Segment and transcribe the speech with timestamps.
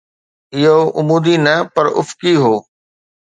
[0.55, 2.55] اهو عمودي نه پر افقي هو